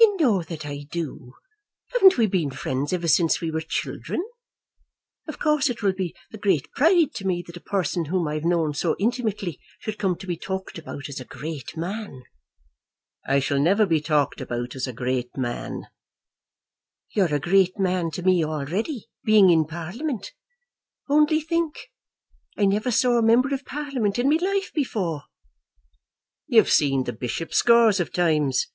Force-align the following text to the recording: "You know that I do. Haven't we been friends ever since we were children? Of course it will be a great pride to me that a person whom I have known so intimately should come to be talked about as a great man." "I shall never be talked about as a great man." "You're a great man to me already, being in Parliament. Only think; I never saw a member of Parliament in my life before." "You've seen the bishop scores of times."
"You 0.00 0.16
know 0.18 0.42
that 0.42 0.66
I 0.66 0.84
do. 0.90 1.34
Haven't 1.92 2.18
we 2.18 2.26
been 2.26 2.50
friends 2.50 2.92
ever 2.92 3.06
since 3.06 3.40
we 3.40 3.52
were 3.52 3.60
children? 3.60 4.20
Of 5.28 5.38
course 5.38 5.70
it 5.70 5.80
will 5.80 5.92
be 5.92 6.12
a 6.32 6.38
great 6.38 6.68
pride 6.72 7.14
to 7.14 7.24
me 7.24 7.44
that 7.46 7.56
a 7.56 7.60
person 7.60 8.06
whom 8.06 8.26
I 8.26 8.34
have 8.34 8.44
known 8.44 8.74
so 8.74 8.96
intimately 8.98 9.60
should 9.78 9.96
come 9.96 10.16
to 10.16 10.26
be 10.26 10.36
talked 10.36 10.76
about 10.76 11.08
as 11.08 11.20
a 11.20 11.24
great 11.24 11.76
man." 11.76 12.24
"I 13.24 13.38
shall 13.38 13.60
never 13.60 13.86
be 13.86 14.00
talked 14.00 14.40
about 14.40 14.74
as 14.74 14.88
a 14.88 14.92
great 14.92 15.36
man." 15.36 15.82
"You're 17.14 17.32
a 17.32 17.38
great 17.38 17.78
man 17.78 18.10
to 18.14 18.22
me 18.24 18.44
already, 18.44 19.06
being 19.22 19.50
in 19.50 19.66
Parliament. 19.66 20.32
Only 21.08 21.40
think; 21.40 21.92
I 22.58 22.64
never 22.64 22.90
saw 22.90 23.16
a 23.18 23.22
member 23.22 23.54
of 23.54 23.64
Parliament 23.64 24.18
in 24.18 24.28
my 24.28 24.38
life 24.42 24.72
before." 24.74 25.26
"You've 26.48 26.72
seen 26.72 27.04
the 27.04 27.12
bishop 27.12 27.54
scores 27.54 28.00
of 28.00 28.12
times." 28.12 28.66